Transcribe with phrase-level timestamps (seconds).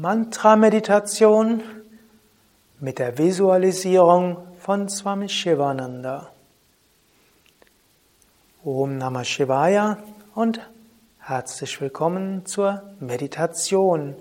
[0.00, 1.60] Mantra-Meditation
[2.80, 6.30] mit der Visualisierung von Swami Shivananda.
[8.64, 9.98] Om Namah Shivaya
[10.34, 10.60] und
[11.18, 14.16] herzlich willkommen zur Meditation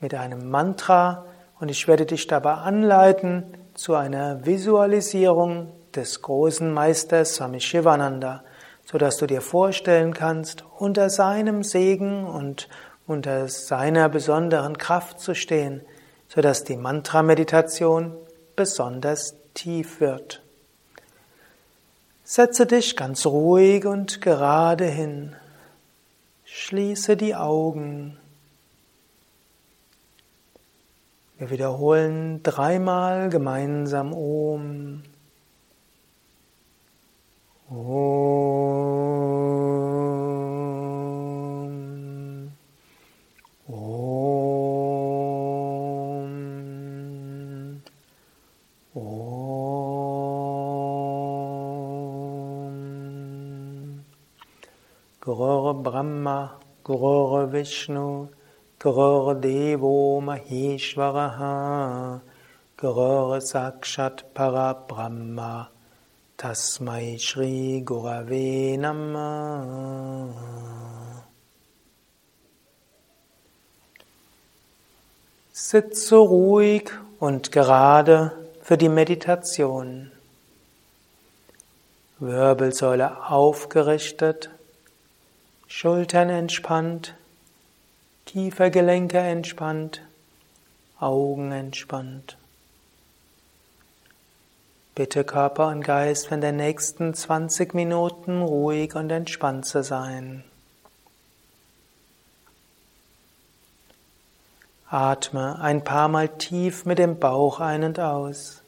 [0.00, 1.24] mit einem Mantra
[1.60, 3.44] und ich werde dich dabei anleiten
[3.74, 8.42] zu einer Visualisierung des großen Meisters Swami Shivananda,
[8.84, 12.68] sodass du dir vorstellen kannst, unter seinem Segen und
[13.06, 15.82] unter seiner besonderen Kraft zu stehen,
[16.28, 18.14] sodass die Mantra-Meditation
[18.56, 20.42] besonders tief wird.
[22.24, 25.36] Setze dich ganz ruhig und gerade hin.
[26.44, 28.16] Schließe die Augen.
[31.38, 35.02] Wir wiederholen dreimal gemeinsam Om.
[37.68, 39.31] Om.
[55.24, 58.26] Gurur Brahma, Gurur Vishnu,
[58.80, 62.20] Gurur Devo Maheshwaraha,
[62.76, 65.68] Gurur Sakshat Parabrahma,
[66.36, 70.34] Tasmai Shri Gurave Namah.
[75.52, 80.10] Sitze ruhig und gerade für die Meditation.
[82.18, 84.50] Wirbelsäule aufgerichtet,
[85.74, 87.14] Schultern entspannt,
[88.26, 90.02] Kiefergelenke entspannt,
[91.00, 92.36] Augen entspannt.
[94.94, 100.44] Bitte Körper und Geist von den nächsten 20 Minuten ruhig und entspannt zu sein.
[104.90, 108.62] Atme ein paar Mal tief mit dem Bauch ein und aus.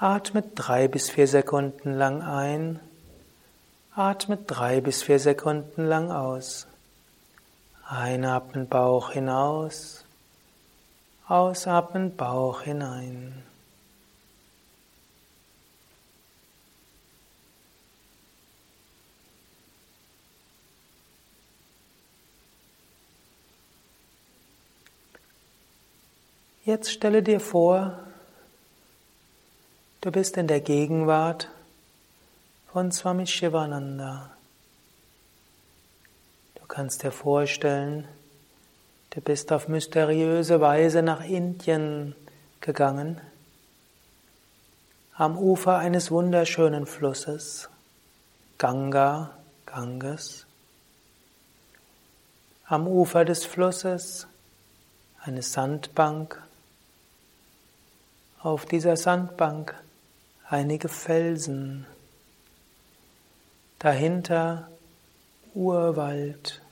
[0.00, 2.80] Atme drei bis vier Sekunden lang ein
[3.94, 6.66] Atme drei bis vier Sekunden lang aus.
[7.86, 10.06] Einatmen Bauch hinaus,
[11.28, 13.42] ausatmen Bauch hinein.
[26.64, 27.98] Jetzt stelle dir vor,
[30.00, 31.50] du bist in der Gegenwart
[32.72, 34.30] von Swami Shivananda.
[36.54, 38.08] Du kannst dir vorstellen,
[39.10, 42.14] du bist auf mysteriöse Weise nach Indien
[42.62, 43.20] gegangen,
[45.14, 47.68] am Ufer eines wunderschönen Flusses,
[48.56, 50.46] Ganga, Ganges.
[52.64, 54.26] Am Ufer des Flusses
[55.20, 56.42] eine Sandbank.
[58.40, 59.74] Auf dieser Sandbank
[60.48, 61.86] einige Felsen
[63.82, 64.70] dahinter
[65.54, 66.62] Urwald,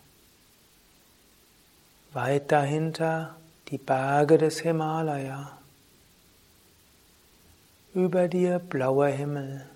[2.12, 3.34] weit dahinter
[3.66, 5.58] die Berge des Himalaya,
[7.94, 9.68] über dir blauer Himmel.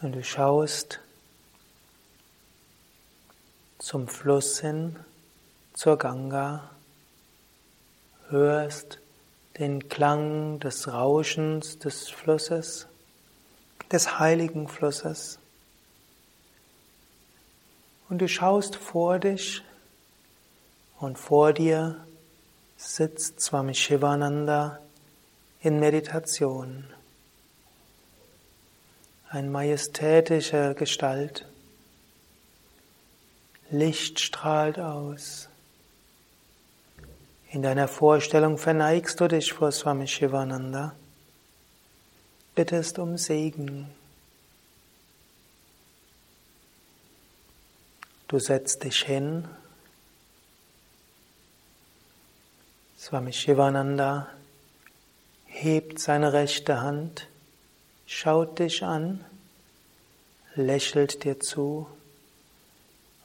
[0.00, 0.98] Und du schaust
[3.78, 4.96] zum Fluss hin,
[5.72, 6.68] zur Ganga,
[8.28, 9.01] hörst
[9.58, 12.86] den Klang des Rauschens des Flusses,
[13.90, 15.38] des heiligen Flusses.
[18.08, 19.62] Und du schaust vor dich
[20.98, 22.04] und vor dir
[22.76, 24.80] sitzt Swami Shivananda
[25.60, 26.84] in Meditation.
[29.28, 31.46] Ein majestätischer Gestalt.
[33.70, 35.48] Licht strahlt aus.
[37.52, 40.94] In deiner Vorstellung verneigst du dich vor Swami Shivananda,
[42.54, 43.90] bittest um Segen.
[48.26, 49.46] Du setzt dich hin.
[52.98, 54.28] Swami Shivananda
[55.44, 57.28] hebt seine rechte Hand,
[58.06, 59.22] schaut dich an,
[60.54, 61.86] lächelt dir zu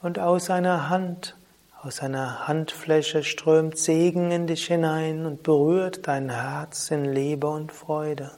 [0.02, 1.34] und aus seiner Hand
[1.84, 7.72] aus seiner Handfläche strömt Segen in dich hinein und berührt dein Herz in Liebe und
[7.72, 8.32] Freude.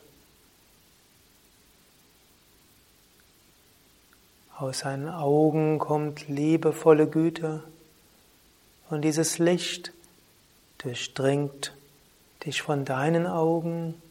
[4.57, 7.63] Aus seinen Augen kommt liebevolle Güte
[8.89, 9.93] und dieses Licht
[10.79, 11.73] durchdringt
[12.45, 14.01] dich von deinen Augen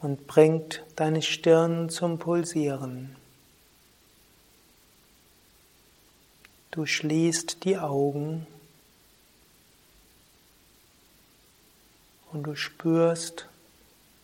[0.00, 3.16] und bringt deine Stirn zum Pulsieren.
[6.74, 8.48] Du schließt die Augen
[12.32, 13.46] und du spürst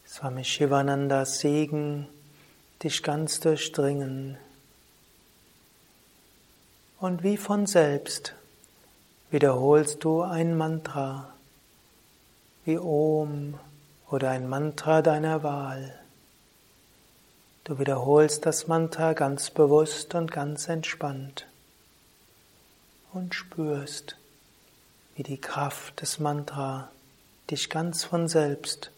[0.05, 2.09] Swami Shivanandas Segen
[2.83, 4.37] dich ganz durchdringen.
[6.99, 8.35] Und wie von selbst
[9.31, 11.33] wiederholst du ein Mantra,
[12.65, 13.61] wie Om
[14.11, 15.97] oder ein Mantra deiner Wahl.
[17.63, 21.47] Du wiederholst das Mantra ganz bewusst und ganz entspannt
[23.13, 24.17] und spürst,
[25.17, 26.91] wie die Kraft des Mantra
[27.51, 28.91] dich ganz von selbst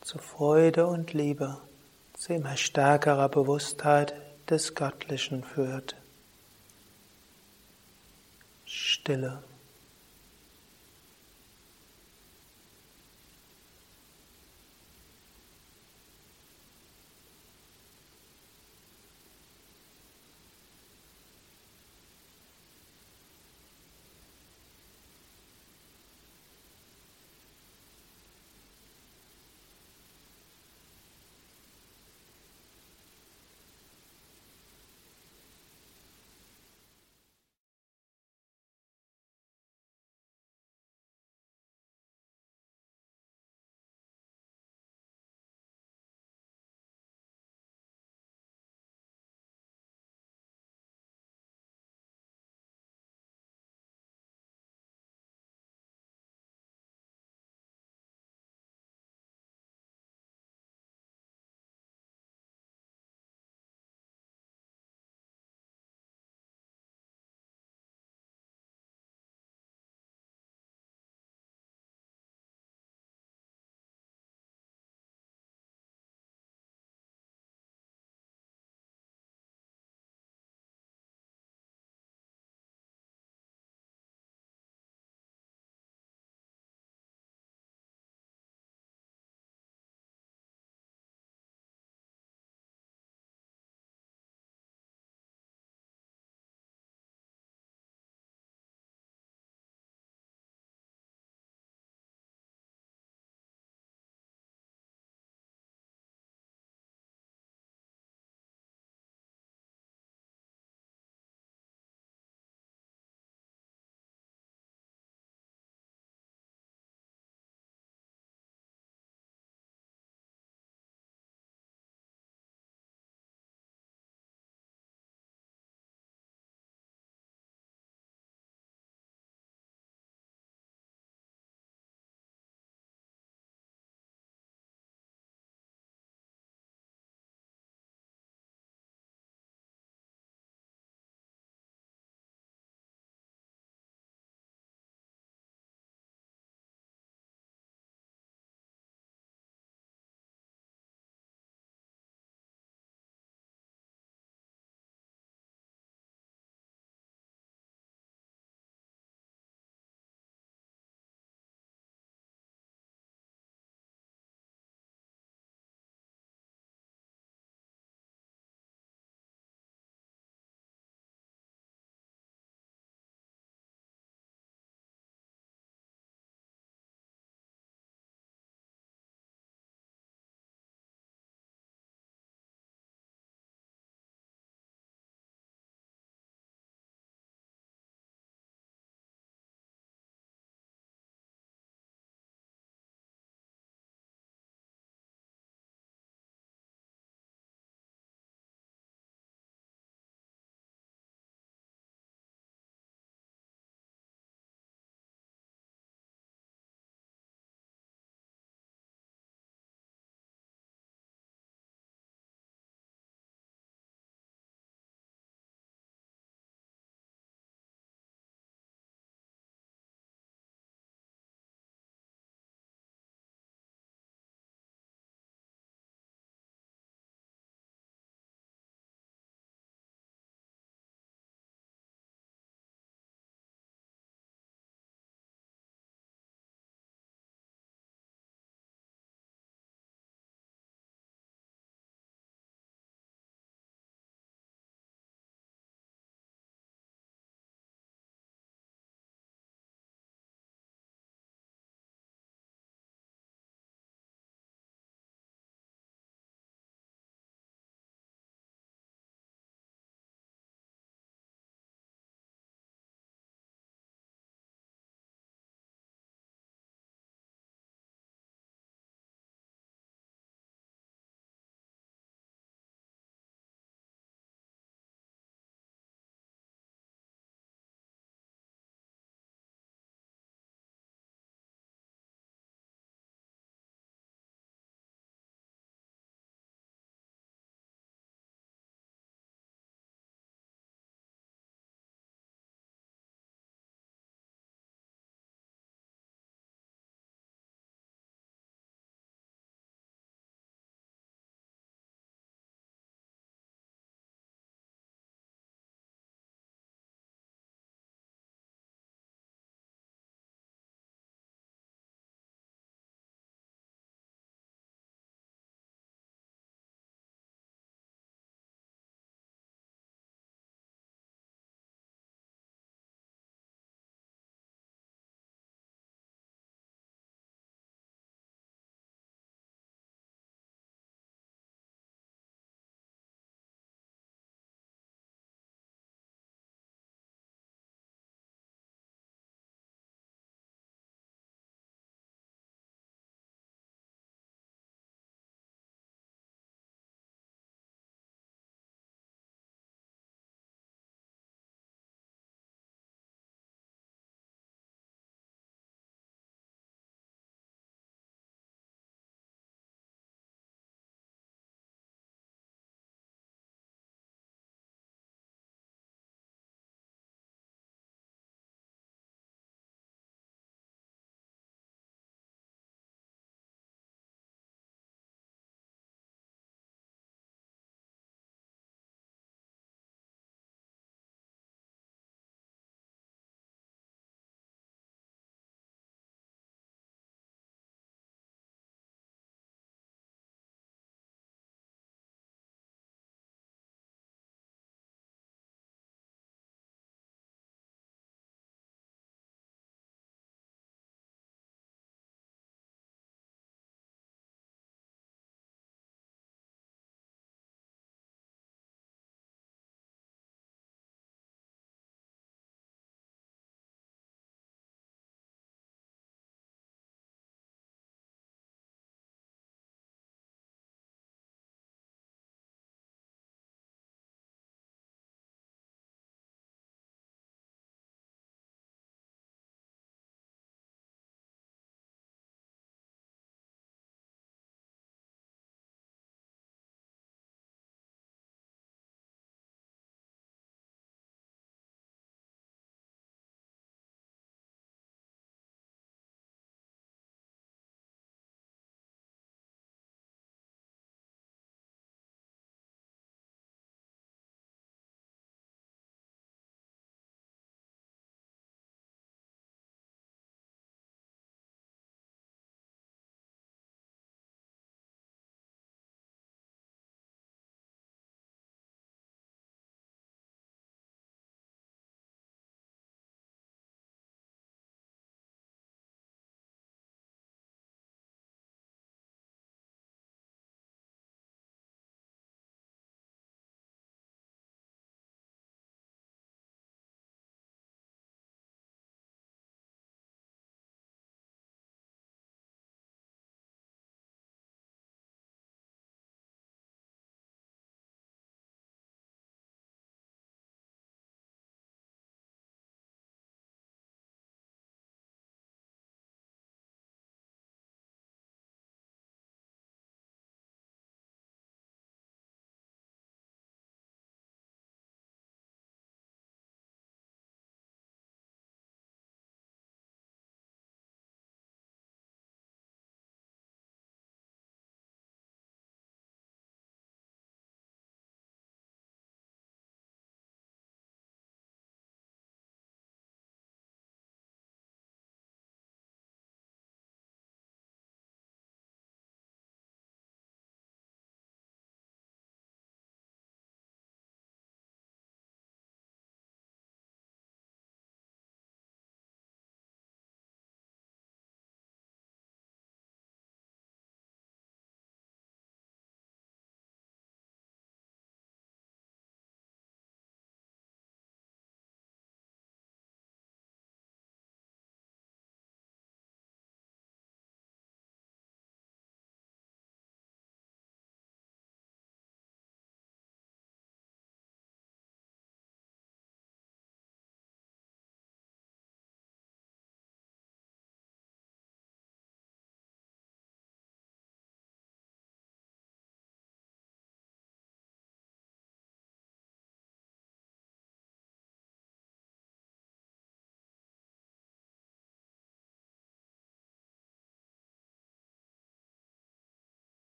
[0.00, 1.58] zu Freude und Liebe,
[2.14, 4.14] zu immer stärkerer Bewusstheit
[4.48, 5.96] des Göttlichen führt.
[8.66, 9.42] Stille.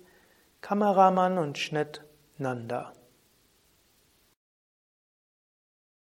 [0.60, 2.04] Kameramann und Schnitt
[2.38, 2.92] Nanda.